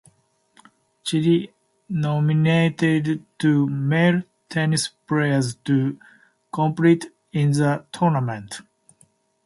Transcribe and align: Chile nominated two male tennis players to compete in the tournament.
Chile 1.03 1.53
nominated 1.87 3.23
two 3.37 3.67
male 3.69 4.23
tennis 4.49 4.87
players 5.07 5.53
to 5.57 5.99
compete 6.51 7.13
in 7.31 7.51
the 7.51 7.85
tournament. 7.91 8.61